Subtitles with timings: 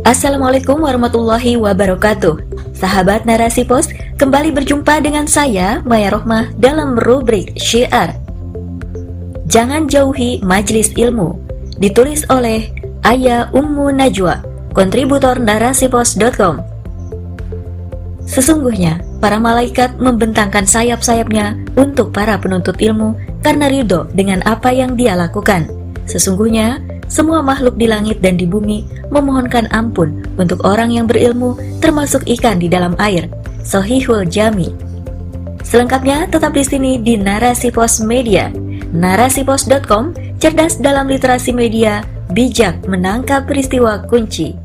[0.00, 2.40] Assalamualaikum warahmatullahi wabarakatuh.
[2.72, 8.16] Sahabat Narasi Pos, kembali berjumpa dengan saya, Maya Rohmah, dalam rubrik Syiar.
[9.44, 11.36] Jangan jauhi Majlis Ilmu.
[11.76, 12.72] Ditulis oleh
[13.04, 14.40] Ayah Ummu Najwa,
[14.72, 16.64] kontributor narasipos.com
[18.24, 25.12] Sesungguhnya, para malaikat membentangkan sayap-sayapnya untuk para penuntut ilmu karena ridho dengan apa yang dia
[25.12, 25.68] lakukan.
[26.08, 26.80] Sesungguhnya,
[27.10, 32.62] semua makhluk di langit dan di bumi memohonkan ampun untuk orang yang berilmu, termasuk ikan
[32.62, 33.26] di dalam air.
[33.66, 34.70] Sohihul Jami.
[35.66, 38.48] Selengkapnya tetap di sini di Narasi Pos Media.
[38.94, 42.00] Narasipos.com cerdas dalam literasi media,
[42.32, 44.56] bijak menangkap peristiwa kunci.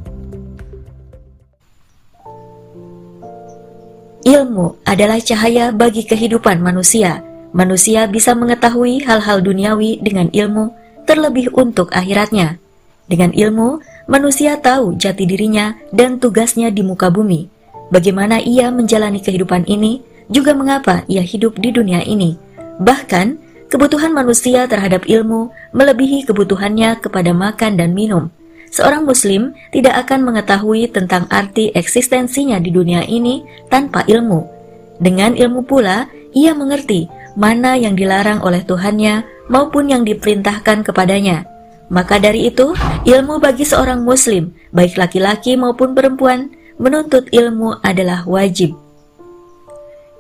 [4.26, 7.22] Ilmu adalah cahaya bagi kehidupan manusia.
[7.54, 12.58] Manusia bisa mengetahui hal-hal duniawi dengan ilmu terlebih untuk akhiratnya.
[13.06, 17.48] Dengan ilmu, manusia tahu jati dirinya dan tugasnya di muka bumi.
[17.94, 22.34] Bagaimana ia menjalani kehidupan ini, juga mengapa ia hidup di dunia ini.
[22.82, 23.38] Bahkan,
[23.70, 28.34] kebutuhan manusia terhadap ilmu melebihi kebutuhannya kepada makan dan minum.
[28.74, 34.44] Seorang muslim tidak akan mengetahui tentang arti eksistensinya di dunia ini tanpa ilmu.
[35.00, 41.46] Dengan ilmu pula, ia mengerti mana yang dilarang oleh Tuhannya maupun yang diperintahkan kepadanya.
[41.94, 42.74] Maka dari itu,
[43.06, 46.50] ilmu bagi seorang muslim, baik laki-laki maupun perempuan,
[46.82, 48.74] menuntut ilmu adalah wajib.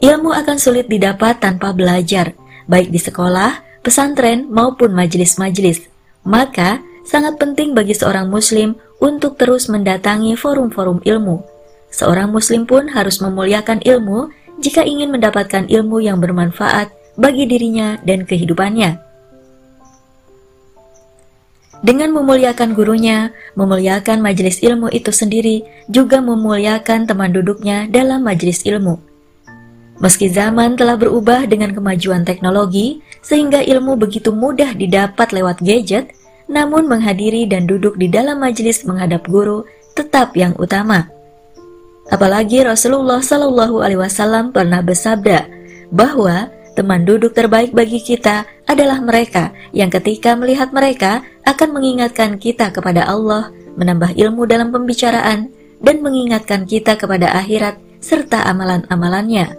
[0.03, 2.38] Ilmu akan sulit didapat tanpa belajar,
[2.69, 5.89] baik di sekolah, pesantren, maupun majelis-majelis.
[6.21, 11.41] Maka, sangat penting bagi seorang muslim untuk terus mendatangi forum-forum ilmu.
[11.89, 18.23] Seorang muslim pun harus memuliakan ilmu jika ingin mendapatkan ilmu yang bermanfaat bagi dirinya dan
[18.27, 19.05] kehidupannya.
[21.85, 28.98] Dengan memuliakan gurunya, memuliakan majelis ilmu itu sendiri juga memuliakan teman duduknya dalam majelis ilmu.
[30.02, 36.11] Meski zaman telah berubah dengan kemajuan teknologi, sehingga ilmu begitu mudah didapat lewat gadget,
[36.49, 41.08] namun menghadiri dan duduk di dalam majelis menghadap guru tetap yang utama.
[42.09, 45.45] Apalagi Rasulullah Shallallahu Alaihi Wasallam pernah bersabda
[45.89, 52.67] bahwa Teman duduk terbaik bagi kita adalah mereka yang ketika melihat mereka akan mengingatkan kita
[52.75, 53.47] kepada Allah,
[53.80, 59.55] menambah ilmu dalam pembicaraan, dan mengingatkan kita kepada akhirat serta amalan-amalannya.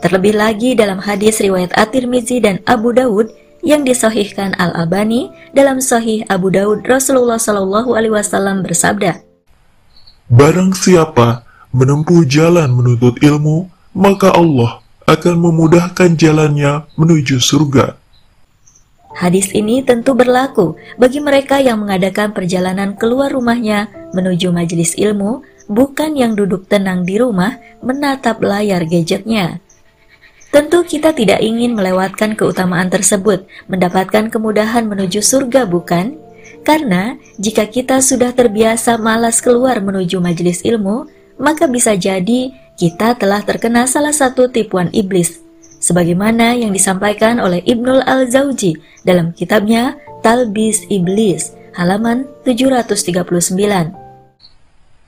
[0.00, 3.28] Terlebih lagi dalam hadis riwayat At-Tirmizi dan Abu Dawud
[3.60, 9.20] yang disahihkan Al-Albani dalam Sahih Abu Dawud Rasulullah Shallallahu Alaihi Wasallam bersabda,
[10.32, 11.44] Barang siapa
[11.76, 17.94] menempuh jalan menuntut ilmu, maka Allah akan memudahkan jalannya menuju surga.
[19.16, 25.40] Hadis ini tentu berlaku bagi mereka yang mengadakan perjalanan keluar rumahnya menuju majelis ilmu,
[25.72, 29.64] bukan yang duduk tenang di rumah menatap layar gadgetnya.
[30.52, 36.18] Tentu kita tidak ingin melewatkan keutamaan tersebut, mendapatkan kemudahan menuju surga bukan?
[36.60, 41.08] Karena jika kita sudah terbiasa malas keluar menuju majelis ilmu,
[41.40, 45.40] maka bisa jadi kita telah terkena salah satu tipuan iblis,
[45.80, 53.96] sebagaimana yang disampaikan oleh Ibnul Al-Zawji dalam kitabnya Talbis Iblis, halaman 739.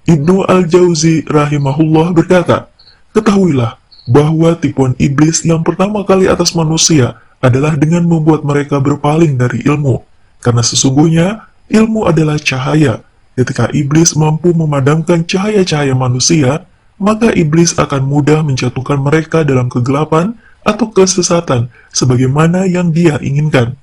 [0.09, 2.73] Ibnu Al-Jauzi rahimahullah berkata,
[3.13, 3.77] Ketahuilah
[4.09, 10.01] bahwa tipuan iblis yang pertama kali atas manusia adalah dengan membuat mereka berpaling dari ilmu,
[10.41, 13.05] karena sesungguhnya ilmu adalah cahaya.
[13.37, 16.65] Ketika iblis mampu memadamkan cahaya-cahaya manusia,
[16.99, 20.35] maka iblis akan mudah menjatuhkan mereka dalam kegelapan
[20.67, 23.79] atau kesesatan sebagaimana yang dia inginkan.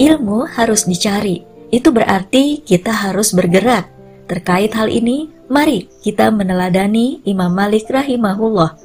[0.00, 3.88] Ilmu harus dicari, itu berarti kita harus bergerak.
[4.30, 8.78] Terkait hal ini, mari kita meneladani Imam Malik rahimahullah.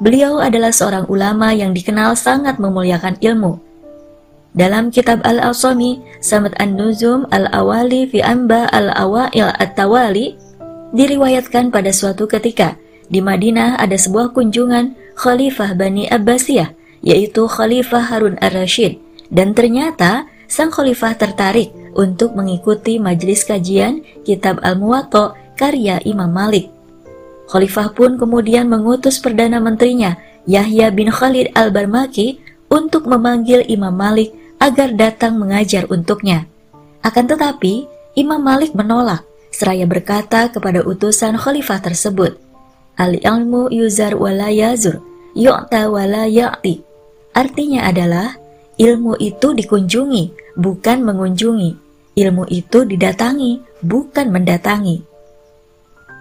[0.00, 3.60] Beliau adalah seorang ulama yang dikenal sangat memuliakan ilmu.
[4.56, 10.32] Dalam kitab Al-Asami, Samad An-Nuzum Al-Awali fi Amba Al-Awail At-Tawali,
[10.94, 12.78] Diriwayatkan pada suatu ketika,
[13.10, 16.70] di Madinah ada sebuah kunjungan Khalifah Bani Abbasiyah,
[17.02, 18.98] yaitu Khalifah Harun ar-Rashid,
[19.30, 26.70] dan ternyata sang khalifah tertarik untuk mengikuti majelis kajian kitab Al-Muwatta karya Imam Malik.
[27.50, 34.94] Khalifah pun kemudian mengutus Perdana Menterinya, Yahya bin Khalid al-Barmaki, untuk memanggil Imam Malik agar
[34.94, 36.46] datang mengajar untuknya.
[37.02, 37.86] Akan tetapi,
[38.18, 39.22] Imam Malik menolak
[39.56, 42.36] seraya berkata kepada utusan khalifah tersebut,
[43.00, 45.00] Al-ilmu yuzar wala yazur,
[45.32, 46.84] yu'ta wala ya'ti.
[47.32, 48.36] Artinya adalah,
[48.76, 51.88] ilmu itu dikunjungi, bukan mengunjungi.
[52.16, 55.04] ilmu itu didatangi, bukan mendatangi.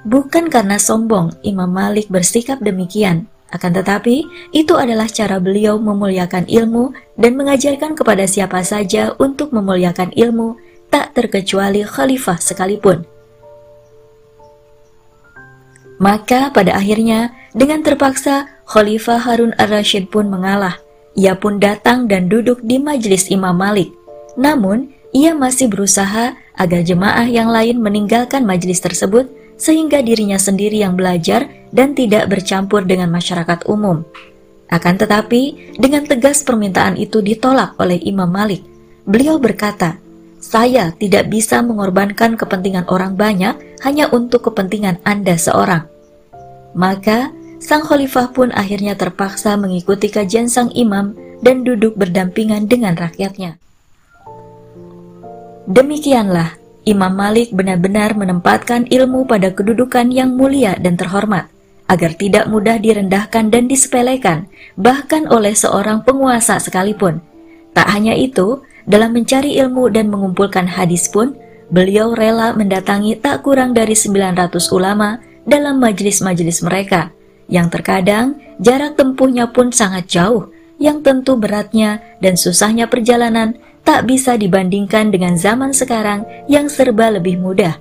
[0.03, 6.91] Bukan karena sombong Imam Malik bersikap demikian, akan tetapi itu adalah cara beliau memuliakan ilmu
[7.15, 10.59] dan mengajarkan kepada siapa saja untuk memuliakan ilmu,
[10.91, 13.14] tak terkecuali khalifah sekalipun.
[15.97, 20.75] Maka pada akhirnya, dengan terpaksa, Khalifah Harun ar-Rashid pun mengalah.
[21.15, 23.95] Ia pun datang dan duduk di majelis Imam Malik.
[24.36, 31.00] Namun, ia masih berusaha agar jemaah yang lain meninggalkan majelis tersebut sehingga dirinya sendiri yang
[31.00, 34.03] belajar dan tidak bercampur dengan masyarakat umum.
[34.68, 38.65] Akan tetapi, dengan tegas permintaan itu ditolak oleh Imam Malik.
[39.07, 40.01] Beliau berkata,
[40.45, 45.89] "Saya tidak bisa mengorbankan kepentingan orang banyak hanya untuk kepentingan Anda seorang."
[46.77, 53.57] Maka, sang khalifah pun akhirnya terpaksa mengikuti kajian sang imam dan duduk berdampingan dengan rakyatnya.
[55.65, 61.50] Demikianlah, Imam Malik benar-benar menempatkan ilmu pada kedudukan yang mulia dan terhormat,
[61.89, 64.45] agar tidak mudah direndahkan dan disepelekan,
[64.77, 67.18] bahkan oleh seorang penguasa sekalipun.
[67.74, 71.33] Tak hanya itu, dalam mencari ilmu dan mengumpulkan hadis pun,
[71.73, 77.09] beliau rela mendatangi tak kurang dari 900 ulama dalam majelis-majelis mereka,
[77.49, 84.33] yang terkadang jarak tempuhnya pun sangat jauh, yang tentu beratnya dan susahnya perjalanan tak bisa
[84.37, 87.77] dibandingkan dengan zaman sekarang yang serba lebih mudah.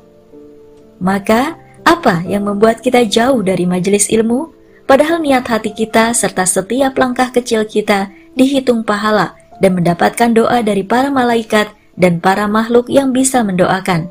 [1.01, 4.53] Maka, apa yang membuat kita jauh dari majelis ilmu?
[4.85, 10.83] Padahal niat hati kita serta setiap langkah kecil kita dihitung pahala dan mendapatkan doa dari
[10.83, 14.11] para malaikat dan para makhluk yang bisa mendoakan.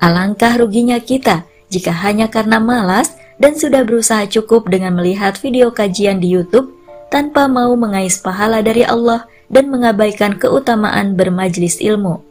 [0.00, 6.20] Alangkah ruginya kita jika hanya karena malas dan sudah berusaha cukup dengan melihat video kajian
[6.20, 6.72] di YouTube
[7.12, 12.22] tanpa mau mengais pahala dari Allah dan mengabaikan keutamaan bermajlis ilmu.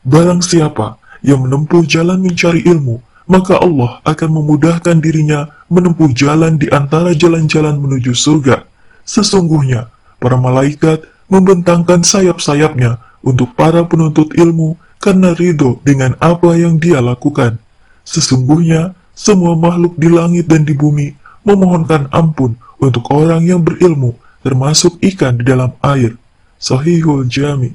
[0.00, 6.72] Barang siapa yang menempuh jalan mencari ilmu, maka Allah akan memudahkan dirinya menempuh jalan di
[6.72, 8.64] antara jalan-jalan menuju surga.
[9.04, 17.00] Sesungguhnya, para malaikat membentangkan sayap-sayapnya untuk para penuntut ilmu karena ridho dengan apa yang dia
[17.00, 17.56] lakukan.
[18.04, 21.14] Sesungguhnya, semua makhluk di langit dan di bumi
[21.46, 26.16] memohonkan ampun untuk orang yang berilmu termasuk ikan di dalam air.
[26.60, 27.72] Sahihul Jami.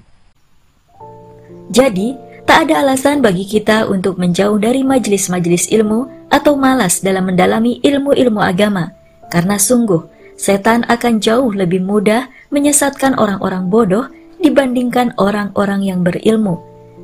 [1.74, 2.14] Jadi,
[2.46, 8.38] tak ada alasan bagi kita untuk menjauh dari majelis-majelis ilmu atau malas dalam mendalami ilmu-ilmu
[8.38, 8.94] agama,
[9.34, 10.06] karena sungguh
[10.38, 14.06] setan akan jauh lebih mudah menyesatkan orang-orang bodoh
[14.42, 16.62] dibandingkan orang-orang yang berilmu.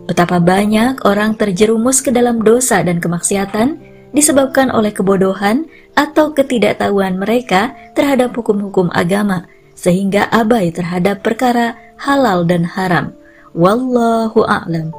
[0.10, 3.80] Betapa banyak orang terjerumus ke dalam dosa dan kemaksiatan
[4.12, 12.68] disebabkan oleh kebodohan atau ketidaktahuan mereka terhadap hukum-hukum agama, sehingga abai terhadap perkara halal dan
[12.68, 13.16] haram.
[13.56, 14.92] Wallahu a'lam.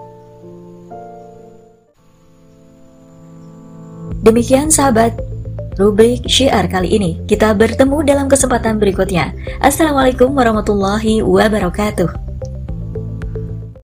[4.23, 5.19] Demikian sahabat,
[5.74, 7.10] rubrik syiar kali ini.
[7.26, 9.34] Kita bertemu dalam kesempatan berikutnya.
[9.58, 12.21] Assalamualaikum warahmatullahi wabarakatuh.